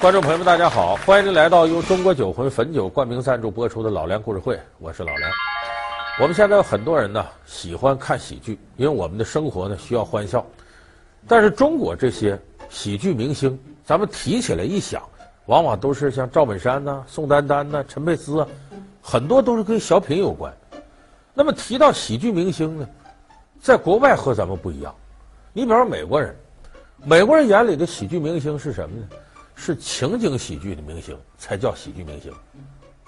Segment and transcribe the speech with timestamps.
[0.00, 0.96] 观众朋友们，大家好！
[1.04, 5.30] 欢迎您来到由中国酒魂汾酒冠名赞助播出的《老梁故事会》，我是老梁。
[6.18, 10.42] 我们现在有很多人呢喜欢看喜剧，因为我们的生活呢需要欢笑。
[11.28, 12.40] 但是中国这些
[12.70, 15.02] 喜剧明星，咱们提起来一想，
[15.44, 18.48] 往往都是像赵本山呐、宋丹丹呐、陈佩斯啊，
[19.02, 20.50] 很多都是跟小品有关。
[21.34, 22.88] 那么提到喜剧明星呢，
[23.60, 24.94] 在国外和咱们不一样。
[25.52, 26.34] 你比方说美国人，
[27.04, 29.06] 美国人眼里的喜剧明星是什么呢？
[29.60, 32.32] 是情景喜剧的明星才叫喜剧明星。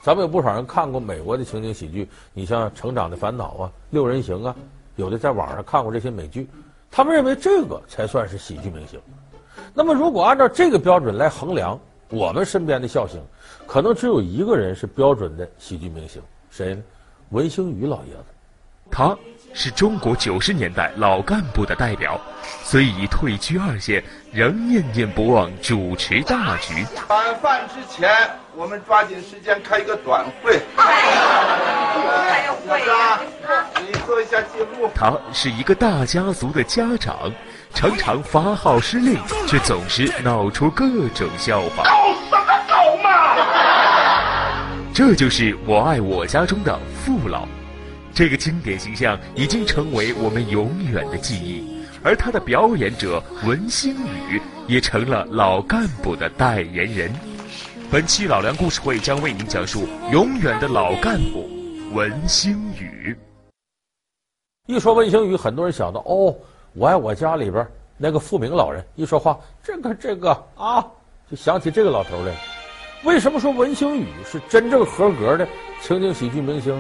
[0.03, 4.55] 咱们有不少人看过美国的情景喜剧，你像《成长的烦恼》啊，《六人行》啊，
[4.97, 6.47] 有的在网上看过这些美剧，
[6.91, 9.01] 他们认为这个才算是喜剧明星。
[9.73, 13.19] 那么，如果按照这个标准来衡量我们身边的笑星，
[13.67, 16.83] 可能只有一个人是标准的喜剧明星，谁呢？
[17.31, 18.25] 文星宇老爷子，
[18.91, 19.17] 他。
[19.55, 22.21] 是中国九十年代老干部的代表，
[22.63, 24.03] 虽已退居二线，
[24.33, 26.87] 仍念念不忘主持大局。
[27.09, 28.11] 晚饭之前，
[28.55, 30.59] 我们抓紧时间开一个短会。
[30.75, 33.21] 还有会呀？
[33.87, 34.91] 你做一下记录。
[34.95, 37.31] 他是一个大家族的家长，
[37.75, 41.85] 常常发号施令，却总是闹出各种笑话。
[41.85, 41.91] 搞
[42.31, 43.37] 什么搞嘛！
[44.95, 47.47] 这就是我爱我家中的父老。
[48.15, 53.95] 这个经典形象已经成为我们永远的记忆，而他的表演者文星
[54.29, 57.11] 宇也成了老干部的代言人。
[57.91, 61.49] 本期老梁故事会将为您讲述永远的老干部
[61.95, 63.17] 文星宇。
[64.67, 66.35] 一说文星宇，很多人想到哦，
[66.75, 70.85] 我爱我家里边那个富明老人，一说话这个这个啊，
[71.31, 72.39] 就想起这个老头来了。
[73.05, 75.49] 为什么说文星宇是真正合格的
[75.81, 76.73] 情景喜剧明星？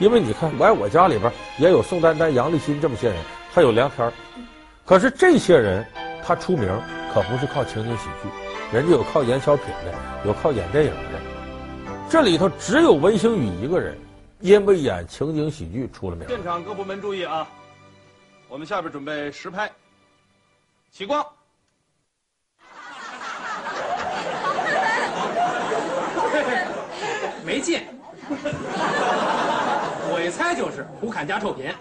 [0.00, 3.16] 因为你看，我爱我家里边也有宋丹丹、杨立新这么些人，
[3.52, 4.12] 还有梁天儿。
[4.84, 5.84] 可是这些人
[6.24, 6.68] 他出名
[7.12, 8.28] 可不是靠情景喜剧，
[8.76, 9.92] 人家有靠演小品的，
[10.24, 11.18] 有靠演电影的。
[12.08, 13.98] 这里头只有文星宇一个人，
[14.40, 16.28] 因为演情景喜剧出了名。
[16.28, 17.46] 现场各部门注意啊，
[18.48, 19.68] 我们下边准备实拍，
[20.92, 21.26] 起光。
[27.44, 27.82] 没劲。
[30.28, 31.74] 我猜就是胡侃加臭贫。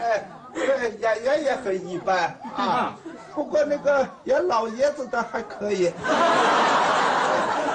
[0.00, 0.24] 哎，
[0.54, 2.94] 对，演员也很一般啊。
[3.34, 5.92] 不过那个演老爷子的还可以，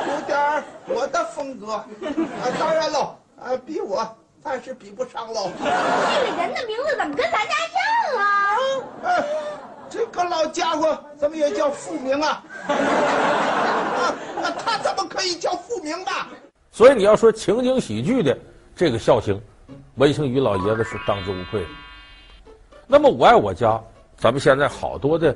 [0.08, 1.74] 有点我的风格。
[1.74, 1.86] 啊，
[2.58, 3.14] 当然喽，
[3.44, 4.08] 啊，比我
[4.42, 5.52] 暂时比不上喽。
[5.60, 8.24] 这个人的名字怎么跟咱家一样啊？
[9.04, 9.24] 哎，
[9.90, 12.42] 这个老家伙怎么也叫富明啊？
[12.70, 16.30] 啊，那他怎么可以叫富明吧？
[16.72, 18.38] 所以你要说情景喜剧的。
[18.80, 19.38] 这个孝行，
[19.96, 21.68] 文星宇老爷子是当之无愧的。
[22.88, 23.78] 那么我爱我家，
[24.16, 25.36] 咱们现在好多的，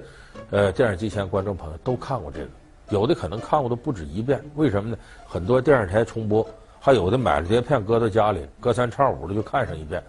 [0.49, 2.47] 呃，电视机前观众朋友都看过这个，
[2.91, 4.41] 有的可能看过都不止一遍。
[4.55, 4.97] 为什么呢？
[5.27, 6.47] 很多电视台重播，
[6.79, 10.01] 还有的买了碟片搁到家里，隔三差五的就看上一遍。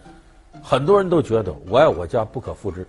[0.63, 2.87] 很多人都觉得我爱我家不可复制。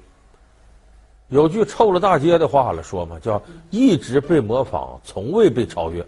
[1.29, 3.41] 有句臭了大街的话了，说嘛，叫
[3.71, 6.05] 一直被模仿，从未被超越。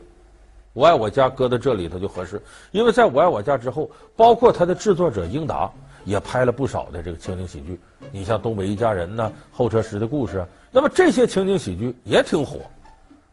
[0.77, 2.39] 我爱我家搁到这里头就合适，
[2.69, 5.67] 因为在我爱我家之后，包括他的制作者英达
[6.05, 7.79] 也拍了不少的这个情景喜剧。
[8.11, 12.59] 你像《东北一家人》呐，《候车室的故事》啊，那么这些情景喜剧也挺火，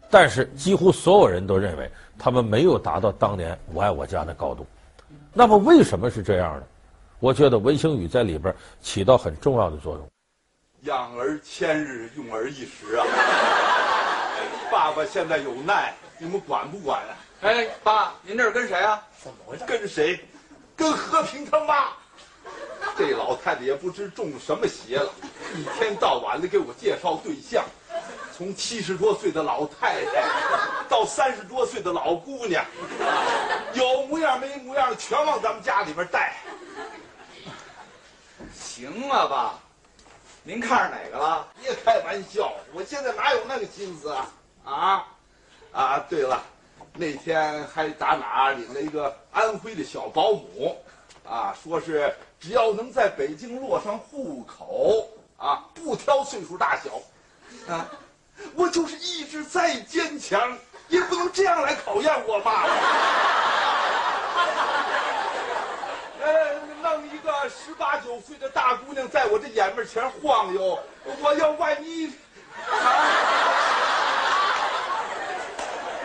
[0.09, 4.67] 但是几乎所有人都认为他们没有达到当年我爱我家的高度。
[5.35, 6.63] 那么为什么是这样呢？
[7.21, 10.09] 我觉得文星宇在里边起到很重要的作用。
[10.85, 13.05] 养儿千日，用儿一时啊！
[14.73, 17.13] 爸爸现在有难，你们管不管啊？
[17.43, 19.03] 哎，爸，您这是跟谁啊？
[19.23, 19.65] 怎么回事？
[19.67, 20.27] 跟谁？
[20.77, 21.89] 跟和平他妈。
[22.97, 25.11] 这老太太也不知中什么邪了，
[25.55, 27.65] 一天到晚的给我介绍对象，
[28.37, 30.25] 从七十多岁的老太太
[30.89, 32.65] 到三十多岁的老姑娘，
[33.73, 36.35] 有模样没模样全往咱们家里边带。
[38.55, 39.59] 行了，爸，
[40.43, 41.49] 您看上哪个了？
[41.61, 44.33] 别开玩笑，我现在哪有那个心思啊？
[44.65, 45.07] 啊，
[45.73, 46.43] 啊，对了。
[46.93, 50.77] 那天还打哪领了一个安徽的小保姆，
[51.29, 57.89] 啊，说是只要能在北京落上户口，啊，不挑岁数大小，啊，
[58.55, 60.57] 我就是意志再坚强，
[60.89, 62.67] 也不能这样来考验我吧。
[66.23, 70.79] 呃，弄一个十八九岁的大姑娘在我这眼面前晃悠，
[71.21, 72.13] 我要万一，
[72.71, 73.74] 啊。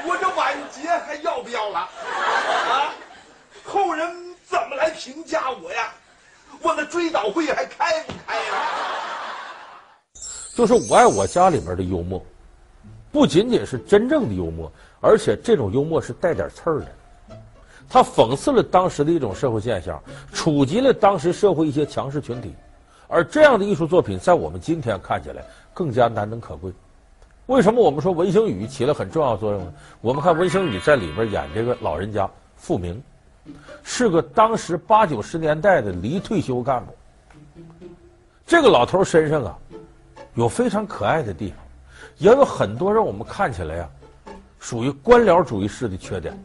[0.09, 1.79] 我这晚节还要不要了？
[1.79, 2.91] 啊，
[3.63, 4.09] 后人
[4.44, 5.94] 怎么来评价我呀？
[6.63, 8.53] 我的追悼会还开不开呀？
[10.56, 12.19] 就是我爱我家里面的幽默，
[13.11, 16.88] 不仅仅是真正的幽默，而且这种幽默是带点刺儿的。
[17.88, 20.01] 他讽刺了当时的一种社会现象，
[20.33, 22.55] 触及了当时社会一些强势群体，
[23.07, 26.73] 而这样的艺术作品在我们今天看起来更加难能可贵。
[27.50, 29.74] 为什么我们说文星宇起了很重要作用呢？
[30.01, 33.01] 我们看文星宇在里边演这个老人家富明，
[33.81, 36.94] 是个当时八九十年代的离退休干部。
[38.46, 39.57] 这个老头身上啊，
[40.36, 41.57] 有非常可爱的地方，
[42.19, 43.90] 也有很多让我们看起来呀、
[44.28, 44.30] 啊，
[44.60, 46.38] 属于官僚主义式的缺点。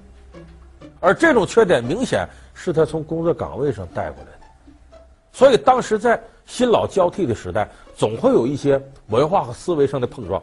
[1.00, 4.30] 而这种缺点明显是他从工作岗位上带过来
[4.96, 4.98] 的，
[5.32, 10.42] 所以当时在新老交替的时代，总会有一些文化和思维上的碰撞。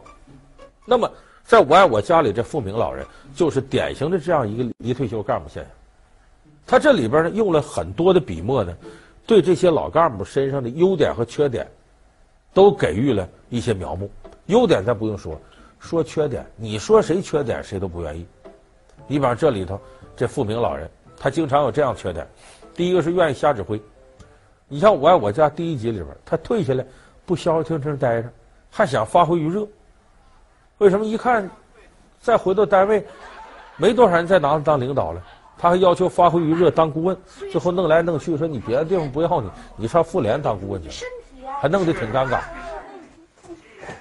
[0.84, 1.10] 那么，
[1.44, 5.72] 在我爱我家里这富明老人就是典型的这样一个离退休干部现象。
[6.66, 8.76] 他这里边呢用了很多的笔墨呢，
[9.26, 11.66] 对这些老干部身上的优点和缺点，
[12.54, 14.08] 都给予了一些描摹。
[14.46, 15.40] 优点咱不用说，
[15.78, 18.26] 说缺点，你说谁缺点谁都不愿意。
[19.06, 19.80] 你比方这里头。
[20.14, 22.28] 这富明老人，他经常有这样缺点。
[22.74, 23.80] 第一个是愿意瞎指挥。
[24.68, 26.84] 你像《我爱我家》第一集里边，他退下来
[27.24, 28.30] 不消消停停待着，
[28.70, 29.66] 还想发挥余热。
[30.82, 31.06] 为什么？
[31.06, 31.48] 一看
[32.20, 33.06] 再回到单位，
[33.76, 35.22] 没多少人再拿他当领导了，
[35.56, 37.16] 他还要求发挥余热当顾问。
[37.52, 41.06] 最后弄来弄去，说你别的地方不要你，你上妇联当顾问去，
[41.60, 42.40] 还弄得挺尴尬。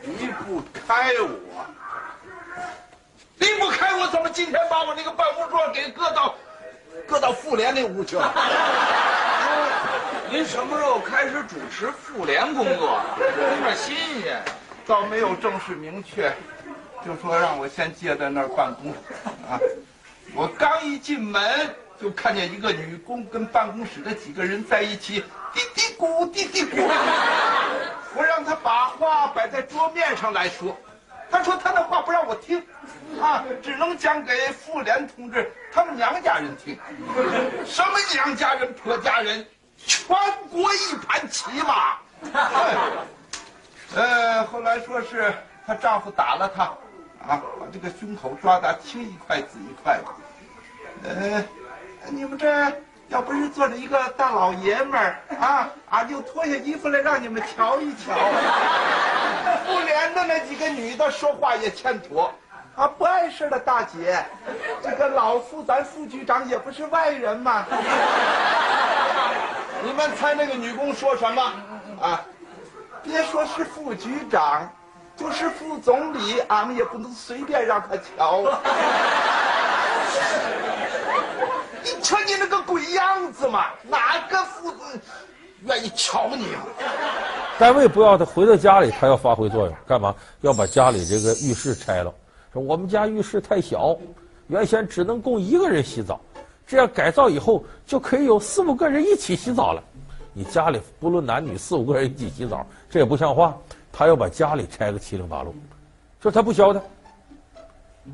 [0.02, 1.30] 离不开我。
[3.38, 6.34] 离不开我，怎么今天把我那个办公桌给搁到，
[7.08, 8.34] 搁到妇联那屋去了？
[10.32, 13.00] 您什么时候开始主持妇联工作？
[13.20, 14.42] 有点新鲜。
[14.88, 16.34] 倒没有正式明确，
[17.06, 18.92] 就说让我先接在那儿办公。
[19.50, 19.60] 啊，
[20.34, 26.88] 我刚一进门就看见一个女工跟办公室的几个人在一起嘀嘀咕嘀嘀咕。
[28.16, 30.78] 我让他把话摆在桌面上来说。
[31.30, 32.62] 他说他的话不让我听，
[33.22, 36.78] 啊，只能讲给妇联同志他们娘家人听。
[37.66, 40.06] 什么娘家人、婆家人，全
[40.52, 41.98] 国一盘棋嘛。
[43.96, 45.34] 呃，后来说是
[45.66, 46.74] 她丈夫打了她，
[47.28, 51.10] 啊，把这个胸口抓得青一块紫一块的。
[51.10, 51.44] 呃，
[52.10, 52.48] 你们这
[53.10, 58.14] 要不是坐着一个大老爷们儿啊，俺就脱下衣服来让你们瞧一瞧。
[59.66, 62.34] 妇联的那几个女的说话也欠妥，
[62.76, 64.24] 啊，不碍事的大姐，
[64.82, 67.66] 这个老副咱副局长也不是外人嘛。
[69.84, 71.42] 你们猜那个女工说什么？
[72.02, 72.22] 啊，
[73.04, 74.72] 别说是副局长，
[75.22, 78.42] 就是副总理，俺们也不能随便让他瞧。
[81.84, 84.74] 你瞧你那个鬼样子嘛，哪个副？
[85.66, 86.66] 愿意瞧你啊！
[87.60, 90.16] 单位不要他回到家里，他要发挥作用，干嘛？
[90.42, 92.12] 要把家里这个浴室拆了。
[92.52, 93.96] 说我们家浴室太小，
[94.48, 96.20] 原先只能供一个人洗澡，
[96.66, 99.84] 这样改造以后就可以有四五个人一起洗澡了。
[100.34, 103.56] 你家里不论男女，四五个人一起洗澡，这也不像话。
[103.92, 105.54] 他要把家里拆个七零八落，
[106.22, 106.82] 说他不消停。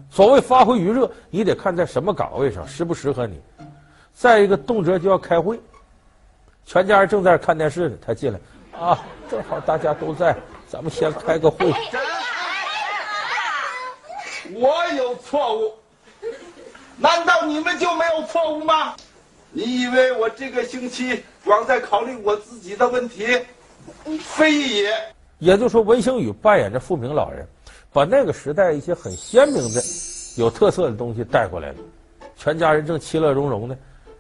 [0.10, 3.42] 所谓发挥余热，你得看在什么岗位上，适不适合你。
[4.14, 5.60] 再一个，动辄就要开会。
[6.66, 8.40] 全家人正在看电视呢，他进来，
[8.78, 10.36] 啊，正好大家都在，
[10.68, 11.74] 咱们先开个会。
[14.54, 15.74] 我有错误，
[16.98, 18.96] 难道你们就没有错误吗？
[19.52, 23.40] 你以为我这个星期光在考虑我自己的问题？
[24.20, 25.16] 非也。
[25.40, 27.48] 也就是说，文星宇扮演着富明老人，
[27.92, 29.82] 把那个时代一些很鲜明的、
[30.38, 31.78] 有特色的东西带过来了。
[32.36, 33.78] 全家人正其乐融融呢，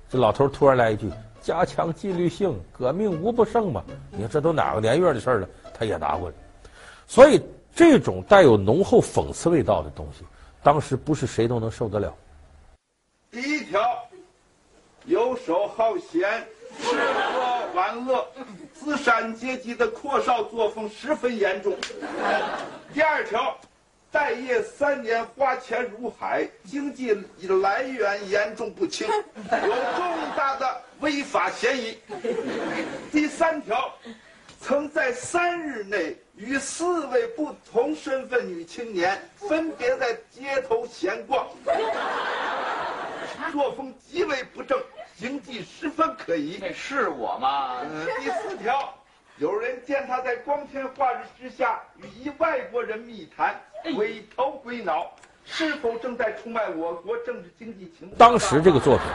[0.09, 1.09] 这老头突然来一句。
[1.39, 3.81] 加强纪律性，革命无不胜嘛！
[4.12, 6.36] 你看这都哪个年月的事了，他也拿过来。
[7.07, 7.41] 所以
[7.74, 10.25] 这种带有浓厚讽刺味道的东西，
[10.62, 12.13] 当时不是谁都能受得了。
[13.31, 13.79] 第一条，
[15.05, 16.45] 游手好闲，
[16.81, 18.27] 吃喝玩乐，
[18.74, 21.75] 资产阶级的阔少作风十分严重。
[22.93, 23.57] 第二条。
[24.10, 27.13] 待业三年，花钱如海，经济
[27.62, 32.00] 来源严重不清，有重大的违法嫌疑。
[33.12, 33.93] 第三条，
[34.62, 41.46] 曾在三日内与四位不同身份女青年分别在街头闲逛，
[43.51, 44.81] 作风极为不正，
[45.17, 46.59] 行迹十分可疑。
[46.62, 47.77] 那是我吗？
[47.79, 48.93] 呃，第四条。
[49.39, 53.55] 有人见他在光天化日之下与一外国人密谈，
[53.95, 55.07] 鬼头鬼脑，
[55.43, 58.17] 是否正在出卖我国政治经济情况？
[58.17, 59.05] 当时这个作品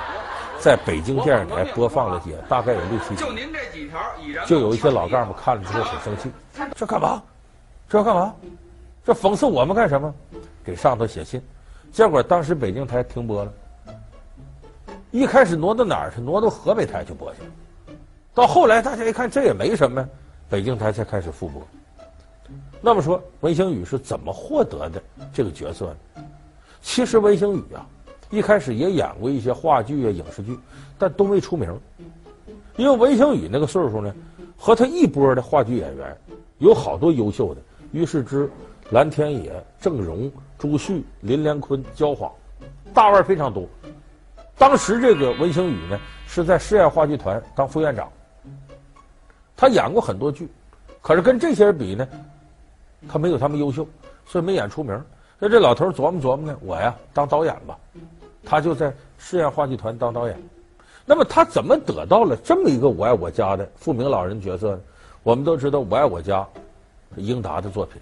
[0.61, 3.25] 在北京电视台播放了也大概有六七集。
[3.25, 4.01] 就您这几条，
[4.47, 6.33] 就有一些老干部看了之后很生气，
[6.75, 7.23] 这干嘛？
[7.89, 8.35] 这要干嘛？
[9.05, 10.13] 这讽刺我们干什么？
[10.65, 11.41] 给上头写信，
[11.93, 13.53] 结果当时北京台停播了。
[15.13, 16.23] 一开始挪到哪儿去？
[16.23, 17.41] 挪到河北台去播去。
[18.35, 20.09] 到后来大家一看这也没什么，
[20.49, 21.63] 北京台才开始复播。
[22.81, 25.03] 那么说文星宇是怎么获得的
[25.33, 26.25] 这个角色呢？
[26.81, 27.87] 其实文星宇啊，
[28.31, 30.59] 一开始也演过一些话剧啊、影视剧，
[30.99, 31.79] 但都没出名。
[32.77, 34.15] 因为文星宇那个岁数呢，
[34.57, 36.17] 和他一波的话剧演员
[36.57, 37.61] 有好多优秀的，
[37.93, 38.51] 于是之、
[38.91, 42.33] 蓝天野、郑融、朱旭、林连坤、焦晃，
[42.95, 43.69] 大腕非常多。
[44.59, 48.11] 当时这个文星宇呢，是在实验话剧团当副院长。
[49.57, 50.49] 他演过很多剧，
[51.01, 52.07] 可是跟这些人比呢，
[53.09, 53.87] 他没有他们优秀，
[54.27, 55.01] 所以没演出名。
[55.39, 57.77] 那这老头琢磨琢磨呢，我呀当导演吧。
[58.45, 60.37] 他就在实验话剧团当导演。
[61.05, 64.81] 那么他怎么得到了这么一个我爱我家的富明老人角色呢？
[65.23, 66.47] 我们都知道我爱我家
[67.17, 68.01] 英达的作品。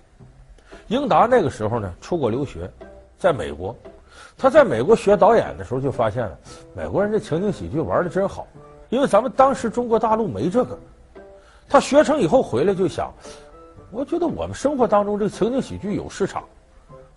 [0.88, 2.70] 英达那个时候呢，出国留学，
[3.18, 3.76] 在美国。
[4.40, 6.38] 他在美国学导演的时候就发现了，
[6.74, 8.46] 美国人这情景喜剧玩的真好，
[8.88, 10.78] 因为咱们当时中国大陆没这个。
[11.68, 13.12] 他学成以后回来就想，
[13.90, 16.42] 我觉得我们生活当中这个情景喜剧有市场，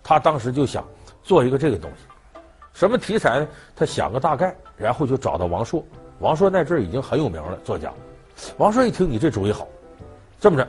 [0.02, 0.84] 他当时就想
[1.22, 2.40] 做一个这个东西，
[2.74, 3.48] 什么题材呢？
[3.74, 5.82] 他想个大概，然后就找到王朔。
[6.18, 7.90] 王朔那阵已经很有名了，作家。
[8.58, 9.66] 王朔一听你这主意好，
[10.38, 10.68] 这么着，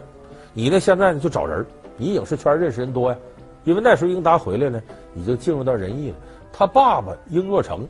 [0.54, 1.66] 你呢现在呢就找人，
[1.98, 3.18] 你影视圈认识人多呀，
[3.66, 4.82] 因为那时候英达回来呢
[5.16, 6.16] 已经进入到人艺了。
[6.58, 7.86] 他爸爸英若诚，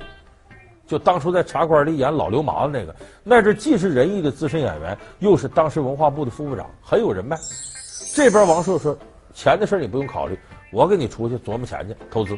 [0.87, 7.37] 就当初在茶馆里演老流氓的那个，那阵既是人艺的资深演员，又是当时文化部的副部长，很有人脉。
[8.15, 8.97] 这边王朔说
[9.35, 10.35] ：“钱的事你不用考虑，
[10.71, 12.35] 我给你出去琢磨钱去投资。”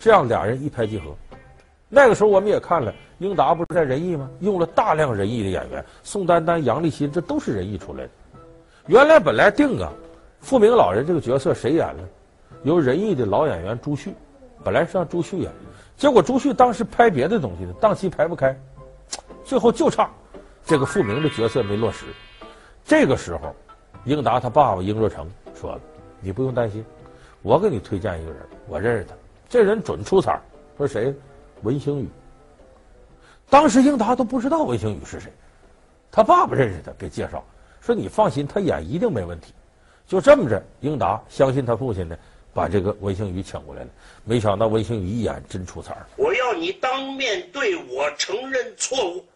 [0.00, 1.14] 这样俩人一拍即合。
[1.88, 4.28] 那个时候我们也看了，英达不是在仁义吗？
[4.40, 8.10] 用了大量仁义的演员，宋丹丹、杨立新，这都是仁义出来的。
[8.86, 9.92] 原来本来定啊，
[10.40, 12.02] 富明老人这个角色谁演呢？
[12.64, 14.12] 由仁义的老演员朱旭。
[14.66, 15.52] 本来是让朱旭演，
[15.96, 18.58] 结果朱旭当时拍别的东西呢，档期排不开，
[19.44, 20.10] 最后就差
[20.64, 22.06] 这个傅明的角色没落实。
[22.84, 23.54] 这个时候，
[24.04, 25.80] 英达他爸爸英若诚说了
[26.20, 26.84] ：“你不用担心，
[27.42, 29.14] 我给你推荐一个人，我认识他，
[29.48, 30.36] 这人准出彩。”
[30.76, 31.14] 说谁？
[31.62, 32.08] 文星宇。
[33.48, 35.32] 当时英达都不知道文星宇是谁，
[36.10, 37.40] 他爸爸认识他，给介绍
[37.80, 39.54] 说：“你放心，他演一定没问题。”
[40.08, 42.18] 就这么着，英达相信他父亲呢。
[42.56, 43.88] 把这个文星宇请过来了，
[44.24, 45.94] 没想到文星宇一眼真出彩。
[46.16, 49.26] 我要你当面对我承认错误，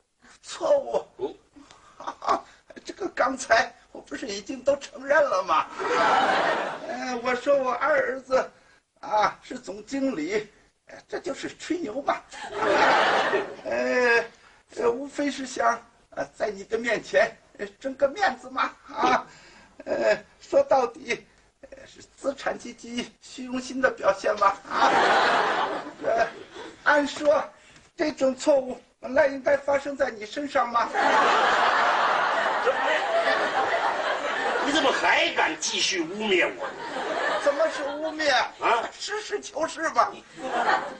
[0.43, 1.07] 错误。
[1.19, 1.35] 嗯，
[1.99, 2.45] 哈哈，
[2.83, 5.67] 这个刚才我不是已经都承认了吗？
[6.89, 8.51] 呃，我说我二儿子
[9.01, 10.49] 啊是总经理，
[11.07, 12.17] 这就是吹牛嘛。
[13.67, 14.25] 呃，
[14.77, 15.79] 呃，无非是想
[16.17, 17.31] 呃在你的面前
[17.79, 18.73] 争个面子嘛。
[18.89, 19.27] 啊，
[19.85, 21.23] 呃，说到底。
[21.93, 24.55] 是资产阶级虚荣心的表现吗？
[24.71, 24.93] 啊，
[26.05, 26.25] 呃，
[26.85, 27.45] 按说
[27.97, 30.89] 这种错误本来应该发生在你身上吗？
[34.65, 36.69] 你怎么还敢继续污蔑我？
[37.43, 38.89] 怎么是污蔑啊？
[38.97, 40.13] 实事求是吧。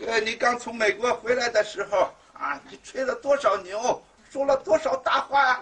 [0.05, 5.61] 呃，你刚从美国回来的时候啊，你吹了多少牛，说了多少大话呀？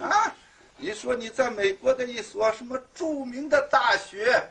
[0.00, 0.32] 啊，
[0.76, 4.42] 你说你在美国的一所什么著名的大学。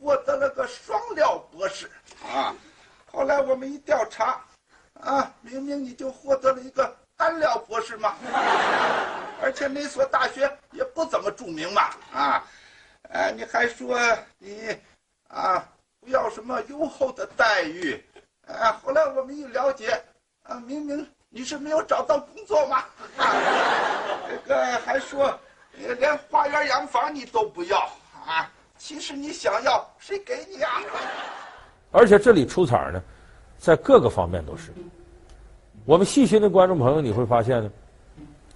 [0.00, 1.90] 获得了个双料博士，
[2.22, 2.54] 啊，
[3.10, 4.38] 后来我们一调查，
[5.00, 8.16] 啊，明明你就获得了一个单料博士嘛，
[9.40, 12.44] 而且那所大学也不怎么著名嘛，啊，
[13.10, 13.98] 哎，你还说
[14.38, 14.76] 你，
[15.28, 15.66] 啊，
[16.00, 18.04] 不要什么优厚的待遇，
[18.46, 20.02] 啊，后来我们一了解，
[20.42, 22.84] 啊，明明你是没有找到工作嘛，
[23.16, 23.32] 啊，
[24.28, 25.38] 这个还说，
[25.72, 27.78] 连花园洋房你都不要，
[28.26, 28.50] 啊。
[28.76, 30.70] 其实你想要谁给你啊？
[31.90, 33.02] 而且这里出彩呢，
[33.56, 34.72] 在各个方面都是。
[35.84, 37.70] 我们细心的观众朋友，你会发现呢，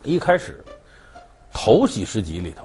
[0.03, 0.63] 一开始
[1.53, 2.65] 头几十集里头，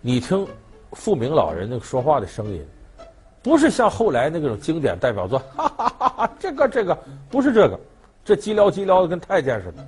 [0.00, 0.46] 你听
[0.92, 2.66] 富明老人那个说话的声音，
[3.42, 6.98] 不是像后来那种经典代表作， 哈哈哈哈，这个这个
[7.30, 7.78] 不是这个，
[8.24, 9.86] 这叽撩叽撩的跟太监似的。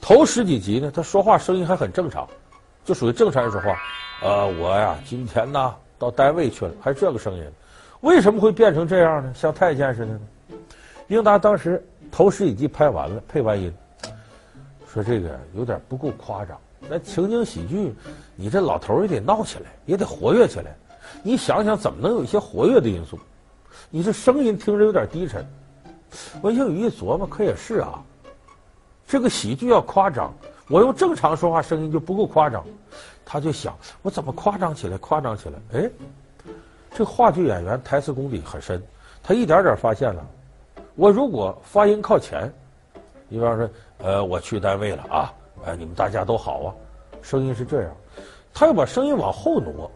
[0.00, 2.26] 头十几集呢，他说话声音还很正常，
[2.84, 3.76] 就属于正常人说话。
[4.22, 5.74] 呃，我呀，今天呢。
[6.02, 7.44] 到单位去了，还是这个声音，
[8.00, 9.32] 为什么会变成这样呢？
[9.36, 10.20] 像太监似的呢？
[11.06, 11.80] 英达当时
[12.10, 13.72] 头十几集拍完了，配完音，
[14.92, 16.58] 说这个有点不够夸张。
[16.88, 17.94] 那情景喜剧，
[18.34, 20.74] 你这老头也得闹起来，也得活跃起来。
[21.22, 23.16] 你想想，怎么能有一些活跃的因素？
[23.88, 25.46] 你这声音听着有点低沉。
[26.42, 28.02] 文星宇一琢磨，可也是啊，
[29.06, 30.34] 这个喜剧要夸张，
[30.68, 32.64] 我用正常说话声音就不够夸张。
[33.24, 34.96] 他就想，我怎么夸张起来？
[34.98, 35.90] 夸张起来，哎，
[36.94, 38.82] 这话剧演员台词功底很深，
[39.22, 40.26] 他一点点发现了，
[40.94, 42.52] 我如果发音靠前，
[43.28, 45.32] 你比方说，呃，我去单位了啊，
[45.64, 46.74] 哎，你们大家都好啊，
[47.22, 47.90] 声音是这样。
[48.52, 49.90] 他要把声音往后挪，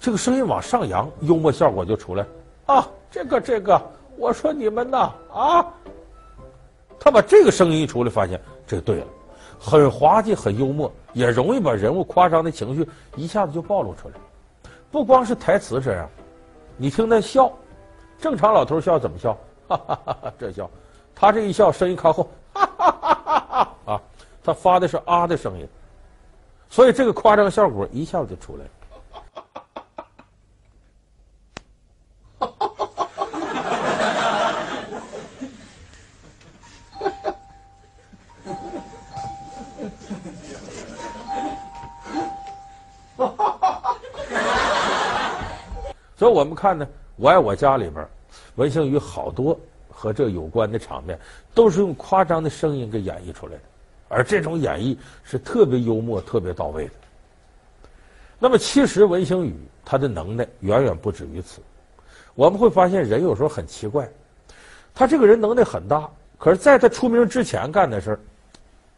[0.00, 2.26] 这个声音往上扬，幽默效果就出来。
[2.66, 3.80] 啊，这个这个，
[4.16, 5.72] 我说你们呐，啊，
[6.98, 9.06] 他把这个声音一出来，发现这对了，
[9.58, 14.14] 很滑稽，很幽默，也容易把人物夸张的情绪一下子就暴露出来。
[14.90, 16.08] 不光是台词这样，
[16.76, 17.52] 你听他笑，
[18.18, 19.36] 正常老头笑怎么笑？
[19.68, 20.70] 哈哈哈哈这笑，
[21.14, 23.46] 他这一笑，声音靠后，哈哈哈哈
[23.84, 24.02] 哈啊，
[24.44, 25.68] 他发的是啊的声音。
[26.68, 28.70] 所以这个夸张效果一下子就出来了。
[46.16, 48.06] 所以我们看呢，《我爱我家》里边，
[48.54, 49.58] 文星宇好多
[49.90, 51.18] 和这有关的场面，
[51.54, 53.60] 都是用夸张的声音给演绎出来的。
[54.08, 56.92] 而这种演绎是特别幽默、特别到位的。
[58.38, 59.54] 那么，其实文星宇
[59.84, 61.60] 他的能耐远远不止于此。
[62.34, 64.08] 我们会发现，人有时候很奇怪，
[64.94, 66.08] 他这个人能耐很大，
[66.38, 68.20] 可是在他出名之前干的事儿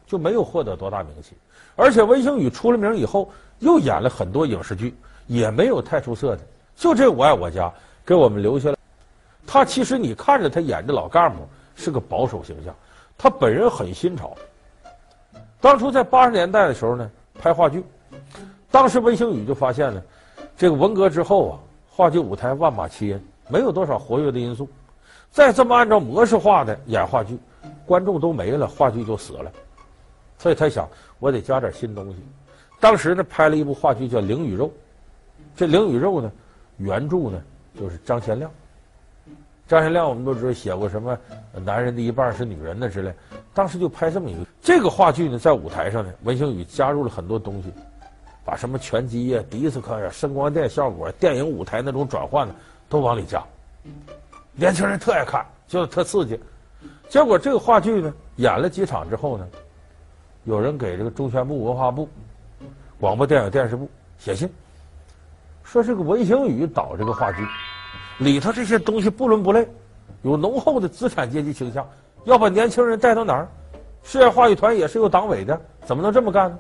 [0.06, 1.37] 就没有获得多大名气。
[1.75, 4.94] 而且，文星宇出了名以后，又演了很多影视剧，
[5.26, 6.42] 也没有太出色的。
[6.78, 7.64] 就这《我爱我家》
[8.06, 8.78] 给我们留下了。
[9.44, 11.38] 他其实你看着他演的老干部
[11.75, 12.73] 是个保守形象，
[13.18, 14.32] 他本人很新潮。
[15.61, 17.82] 当初在八十年代的时候呢，拍话剧，
[18.70, 20.00] 当时文星宇就发现了，
[20.56, 21.58] 这个文革之后啊，
[21.90, 23.18] 话剧舞台万马齐喑，
[23.49, 24.68] 没有多少活跃的因素，
[25.32, 27.37] 再这么按照模式化的演话剧，
[27.87, 29.50] 观众都没了，话剧就死了，
[30.38, 32.16] 所以他想，我得加点新东西。
[32.78, 34.66] 当时呢，拍了一部话剧叫《灵与肉》，
[35.56, 36.30] 这《灵与肉》呢，
[36.78, 37.42] 原著呢
[37.78, 38.50] 就是张贤亮。
[39.66, 41.14] 张贤亮我们都知道写过什么
[41.61, 43.12] 《男人的一半是女人》的之类，
[43.52, 47.71] 当时就拍这么一个这个话剧呢，在舞台上呢，文星宇加入了很多东西，
[48.47, 52.54] 把什么拳击呀、迪斯科呀、声光电效果、电影舞台那种转换呢，
[52.88, 53.45] 都往里加。
[54.54, 56.41] 年轻人特爱看，就是特刺激。
[57.10, 59.47] 结果这个话剧呢，演了几场之后呢，
[60.45, 62.08] 有人给这个中宣部、文化部、
[62.99, 63.86] 广播电影电视部
[64.19, 64.49] 写信，
[65.71, 67.47] 说这个文星宇导这个话剧。
[68.19, 69.69] 里头这些东西不伦不类，
[70.23, 71.87] 有浓厚的资产阶级倾向，
[72.25, 73.47] 要把年轻人带到哪儿？
[74.02, 76.59] 实验话剧团也是有党委的，怎么能这么干呢？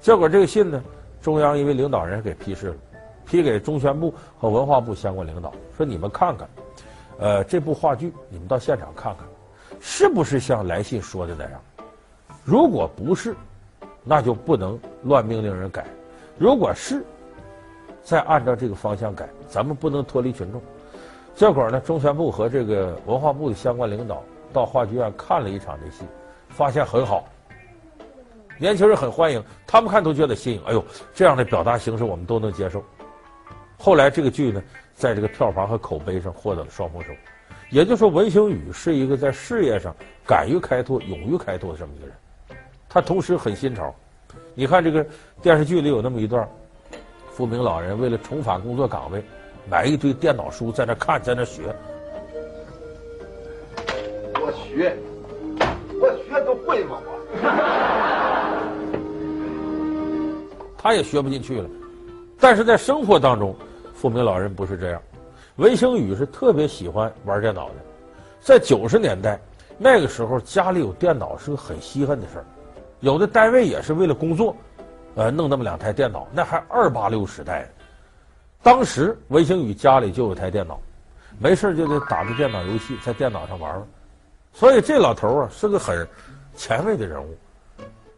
[0.00, 0.82] 结果这个信呢，
[1.20, 2.74] 中央一位领导人给批示了，
[3.26, 6.48] 批给中宣部和文化部相关领导，说你们看看，
[7.18, 9.26] 呃，这部话剧你们到现场看看，
[9.80, 11.60] 是不是像来信说的那样？
[12.42, 13.36] 如果不是，
[14.02, 15.82] 那就不能乱命令人改；
[16.36, 17.04] 如果是，
[18.08, 20.62] 再按照这个方向改，咱们不能脱离群众。
[21.34, 26.04] 结果呢，中宣部和这个文化部的相关领导到话剧院看了一场这戏，
[26.48, 27.28] 发现很好，
[28.56, 30.62] 年轻人很欢迎，他们看都觉得新颖。
[30.64, 32.82] 哎呦，这样的表达形式我们都能接受。
[33.76, 34.62] 后来这个剧呢，
[34.94, 37.12] 在这个票房和口碑上获得了双丰收。
[37.68, 39.94] 也就是说，文星宇是一个在事业上
[40.26, 42.16] 敢于开拓、勇于开拓的这么一个人。
[42.88, 43.94] 他同时很新潮。
[44.54, 45.06] 你看这个
[45.42, 46.48] 电视剧里有那么一段。
[47.38, 49.22] 富明老人为了重返工作岗位，
[49.70, 51.72] 买一堆电脑书在那看，在那学。
[54.34, 54.96] 我学，
[56.00, 56.98] 我学都会吗？
[57.06, 57.12] 我。
[60.76, 61.70] 他也学不进去了，
[62.40, 63.54] 但是在生活当中，
[63.94, 65.00] 富明老人不是这样。
[65.58, 67.74] 文星宇是特别喜欢玩电脑的，
[68.40, 69.40] 在九十年代
[69.78, 72.44] 那个时候，家里有电脑是个很稀罕的事儿，
[72.98, 74.56] 有的单位也是为了工作。
[75.18, 77.68] 呃，弄那么两台电脑，那还二八六时代。
[78.62, 80.80] 当时文星宇家里就有台电脑，
[81.40, 83.84] 没事就得打着电脑游戏，在电脑上玩玩。
[84.52, 86.06] 所以这老头啊是个很
[86.54, 87.36] 前卫的人物。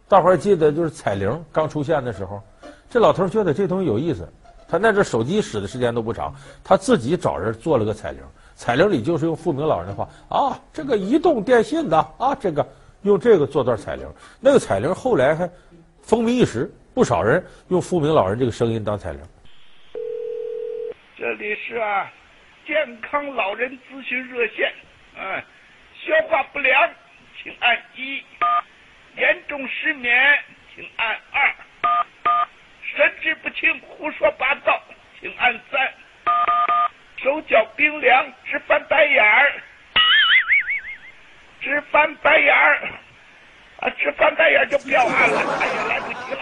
[0.09, 2.39] 大伙儿记得就是彩铃刚出现的时候，
[2.91, 4.29] 这老头觉得这东西有意思。
[4.69, 8.21] 他那阵手机使的时间都不长，他自己找人做了个彩铃。
[8.57, 12.67] 彩铃里就是用富明老人的话啊，这个移动电信的啊，这个
[13.01, 14.07] 用这个做段彩铃。
[14.39, 15.49] 那个彩铃后来还
[16.03, 16.71] 风靡一时。
[16.95, 19.21] 不少人用富明老人这个声音当彩铃。
[21.17, 22.11] 这里是啊，
[22.67, 24.73] 健康老人咨询热线。
[25.17, 25.43] 嗯，
[25.95, 26.91] 消化不良，
[27.43, 28.23] 请按一；
[29.17, 30.15] 严重失眠，
[30.75, 31.53] 请按二；
[32.83, 34.83] 神志不清、胡说八道，
[35.21, 35.81] 请按三；
[37.23, 39.53] 手脚冰凉，直翻白眼儿，
[41.61, 42.89] 直翻白眼儿，
[43.81, 46.41] 啊，直翻白眼就不要按了，哎呀，来不及了。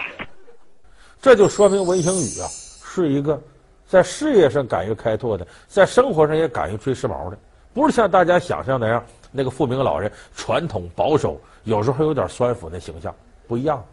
[1.21, 2.47] 这就说明文星宇啊
[2.83, 3.39] 是一个
[3.85, 7.37] 在事业上敢于开拓的，在生活上也敢于追时髦的，
[7.73, 13.13] 不是像大家想象那样，那个富明老人传统保守，有时候有点酸腐的形象，
[13.47, 13.83] 不一样。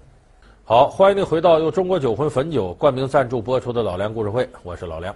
[0.65, 5.15] 好，欢迎您回到由中国酒魂汾酒冠名赞助播出的老梁故事会，我是老梁。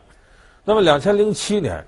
[0.64, 1.84] 那么，两千零七年，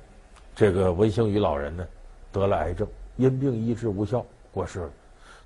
[0.54, 1.84] 这个文星宇老人呢，
[2.30, 4.90] 得了癌症，因病医治无效过世了。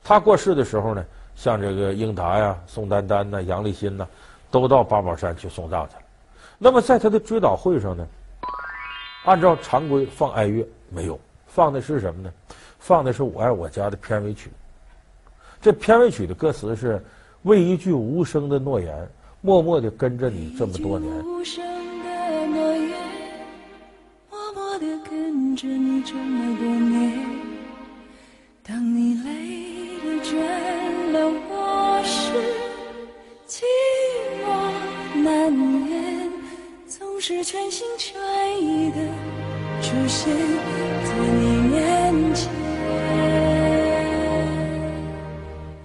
[0.03, 4.07] 他过世的时候呢，像这个英达呀、宋丹丹呐、杨立新呐，
[4.51, 6.03] 都到八宝山去送葬去了。
[6.59, 8.07] 那么，在他的追悼会上呢，
[9.25, 12.33] 按照常规放哀乐没有，放的是什么呢？
[12.79, 14.51] 放的是《我爱我家》的片尾曲。
[15.61, 17.05] 这片尾曲的歌词是。
[17.43, 19.09] 为一句无声的诺言，
[19.41, 21.13] 默默地跟着你这么多年。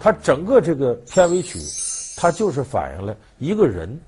[0.03, 1.59] 他整个这个片尾曲，
[2.17, 3.99] 它就是反映了一个人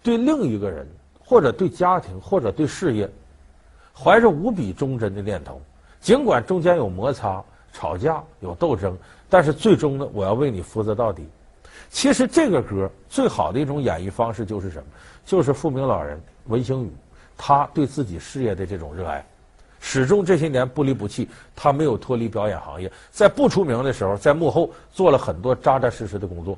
[0.00, 0.86] 对另一个人，
[1.18, 3.10] 或者对家庭，或者对事业，
[3.92, 5.60] 怀着无比忠贞的念头。
[6.00, 8.96] 尽管中间有摩擦、吵架、有斗争，
[9.28, 11.26] 但是最终呢，我要为你负责到底。
[11.90, 14.84] 其实这个歌最好的一种演绎方式就是什么？
[15.26, 16.90] 就是富明老人文星宇
[17.36, 19.24] 他对自己事业的这种热爱。
[19.84, 22.90] 始终这些年不离不弃，他没有脱离表演行业。
[23.10, 26.56] 在不出名的时候，在幕后做了很多扎扎实实的工作。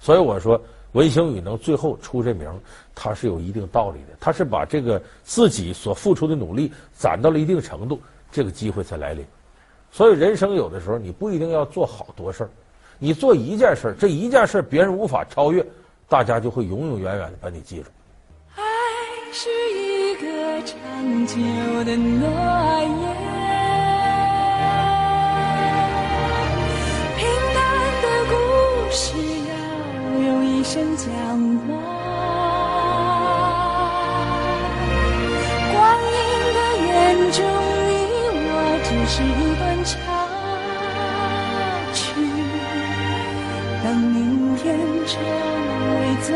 [0.00, 0.60] 所以我说，
[0.92, 2.50] 文星宇能最后出这名，
[2.94, 4.16] 他是有一定道理的。
[4.18, 8.00] 他是把这个自己所付出的努力攒到了一定程度，
[8.32, 9.24] 这个机会才来临。
[9.92, 12.50] 所以人生有的时候，你不一定要做好多事儿，
[12.98, 15.64] 你做一件事儿，这一件事儿别人无法超越，
[16.08, 17.90] 大家就会永永远远的把你记住。
[20.24, 20.32] 爱是一个
[20.64, 20.76] 长
[21.26, 21.34] 久
[21.84, 22.22] 的诺
[22.82, 23.04] 言，
[27.16, 27.20] 平
[27.54, 27.56] 淡
[28.00, 28.32] 的故
[28.90, 29.02] 事
[29.48, 29.52] 要
[30.22, 31.06] 用一生讲
[31.68, 31.76] 完。
[35.72, 36.12] 光阴
[36.54, 36.88] 的眼
[37.32, 37.38] 中，
[37.88, 37.92] 你
[38.48, 38.52] 我
[38.84, 39.92] 只是一段插
[41.92, 42.02] 曲。
[43.82, 44.64] 当明天
[45.06, 45.12] 成
[46.00, 46.28] 为昨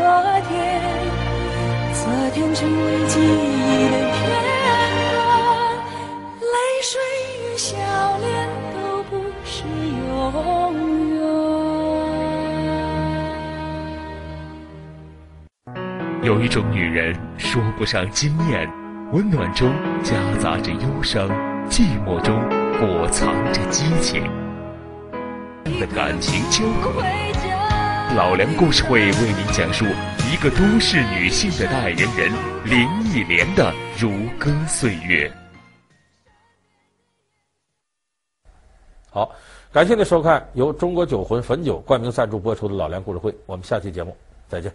[0.49, 1.18] 天。
[2.09, 3.23] 昨天成为记忆
[3.91, 4.17] 的片
[5.13, 5.29] 段，
[6.41, 6.99] 泪水
[7.37, 7.77] 与笑
[8.17, 9.11] 脸都不
[9.45, 9.63] 是
[10.07, 10.09] 永
[11.13, 11.21] 远。
[16.23, 18.67] 有一种女人说不上惊艳，
[19.11, 21.29] 温暖中夹杂着忧伤，
[21.69, 22.41] 寂寞中
[22.79, 24.23] 裹藏着激情，
[25.79, 26.91] 的感情纠葛。
[28.15, 29.85] 老梁故事会为您讲述。
[30.31, 32.31] 一个都市女性的代言人
[32.63, 35.31] 林忆莲的如歌岁月。
[39.09, 39.31] 好，
[39.71, 44.15] 感谢您收看由中国酒魂汾酒冠名赞助播出的《老梁故事会》，我们下期节目
[44.47, 44.71] 再见。